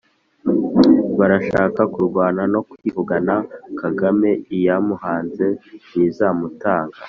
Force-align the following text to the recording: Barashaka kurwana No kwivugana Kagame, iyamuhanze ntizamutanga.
Barashaka 1.19 1.81
kurwana 1.93 2.41
No 2.53 2.61
kwivugana 2.69 3.35
Kagame, 3.79 4.29
iyamuhanze 4.55 5.45
ntizamutanga. 5.87 6.97